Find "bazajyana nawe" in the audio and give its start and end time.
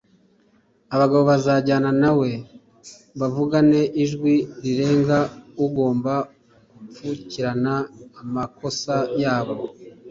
1.31-2.29